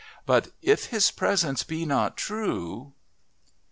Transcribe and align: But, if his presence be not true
But, 0.25 0.47
if 0.63 0.85
his 0.85 1.11
presence 1.11 1.61
be 1.61 1.85
not 1.85 2.17
true 2.17 2.93